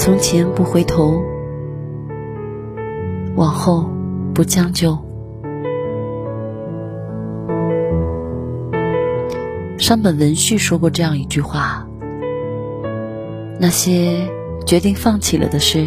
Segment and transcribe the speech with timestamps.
[0.00, 1.22] 从前不回头，
[3.36, 3.90] 往后
[4.34, 4.96] 不将就。
[9.76, 11.86] 山本文绪说过这样一句话：
[13.60, 14.26] 那些
[14.64, 15.86] 决定放弃了的事，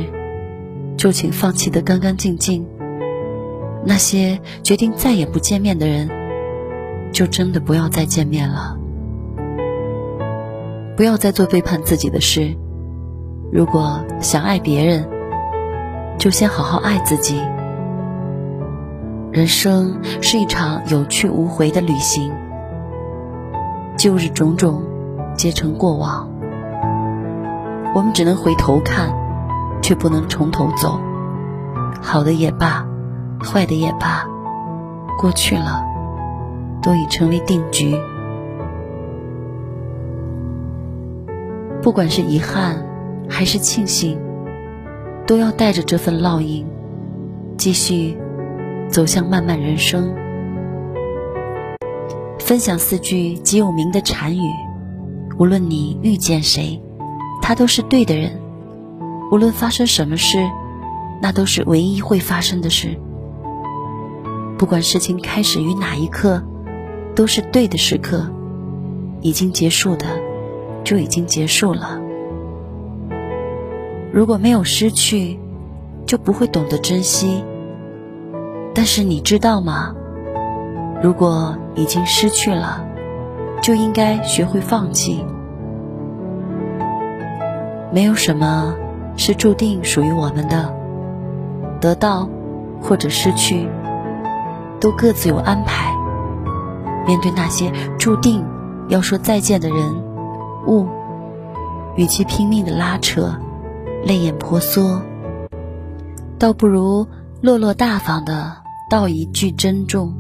[0.95, 2.64] 就请放弃的干干净净；
[3.84, 6.08] 那些决定再也不见面的人，
[7.12, 8.77] 就真的不要再见面了。
[10.95, 12.55] 不要再做背叛自己的事。
[13.53, 15.07] 如果想爱别人，
[16.17, 17.39] 就先好好爱自己。
[19.31, 22.34] 人生是一场有去无回的旅行，
[23.95, 24.81] 旧日种种
[25.38, 26.27] 皆成过往。
[27.93, 29.13] 我们只能回头看，
[29.84, 30.99] 却不能从头走。
[32.01, 32.88] 好的也罢，
[33.40, 34.27] 坏的也罢，
[35.20, 35.85] 过去了，
[36.82, 37.95] 都已成为定局。
[41.84, 42.93] 不管是遗憾。
[43.29, 44.20] 还是庆幸，
[45.26, 46.66] 都要带着这份烙印，
[47.57, 48.18] 继续
[48.90, 50.13] 走向漫漫人生。
[52.40, 54.49] 分享四句极有名的禅语：
[55.40, 56.82] 无论你遇见谁，
[57.41, 58.32] 他都是对的人；
[59.32, 60.38] 无论发生什么事，
[61.21, 62.99] 那都是唯一会发生的事。
[64.57, 66.44] 不管事情开始于哪一刻，
[67.16, 68.29] 都是对的时刻。
[69.22, 70.06] 已经结束的，
[70.84, 71.97] 就已经结束了。
[74.14, 75.40] 如果没有失去，
[76.06, 77.44] 就不会懂得珍惜。
[78.75, 79.96] 但是你知道吗？
[81.02, 82.86] 如果已经失去了，
[83.59, 85.25] 就应该学会放弃。
[87.91, 88.75] 没有什么
[89.18, 90.72] 是注定属于我们的，
[91.81, 92.30] 得到
[92.84, 93.68] 或者失去，
[94.80, 95.91] 都各自有安排。
[97.08, 98.46] 面对那些注定
[98.90, 100.03] 要说再见的人
[100.68, 100.85] 物，
[101.96, 103.35] 与其拼命的拉扯。
[104.06, 105.02] 泪眼婆娑，
[106.38, 107.08] 倒不如
[107.41, 110.14] 落落大方的道一句珍重，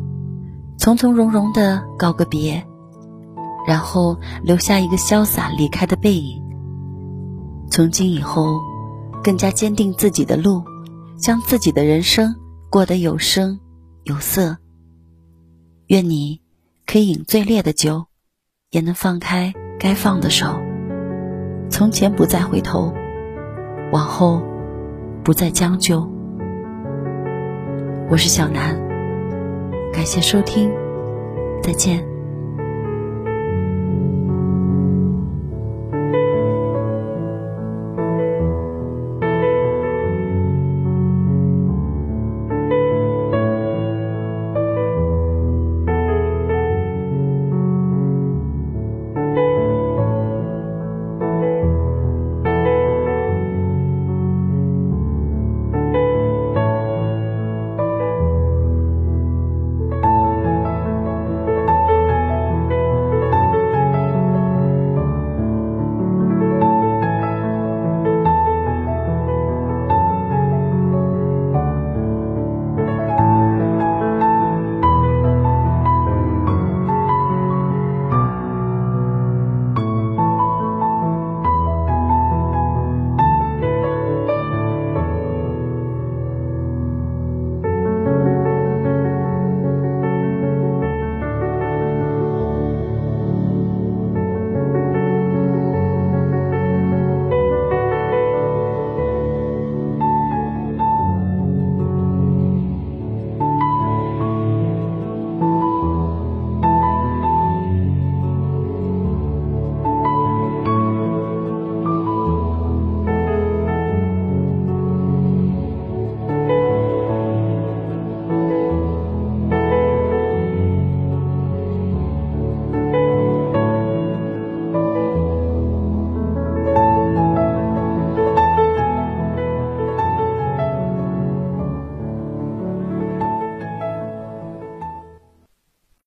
[0.77, 2.65] 从从容容的告个别，
[3.67, 6.41] 然后留下一个潇洒离开的背影。
[7.69, 8.57] 从今以后，
[9.21, 10.63] 更加坚定自己的路，
[11.17, 12.33] 将自己的人生
[12.69, 13.59] 过得有声
[14.05, 14.57] 有色。
[15.87, 16.39] 愿你
[16.85, 18.05] 可以饮最烈的酒，
[18.69, 20.57] 也能放开该放的手。
[21.69, 22.93] 从前不再回头。
[23.93, 24.41] 往后，
[25.23, 25.99] 不再将就。
[28.09, 28.75] 我是小南，
[29.93, 30.71] 感谢收听，
[31.61, 32.12] 再见。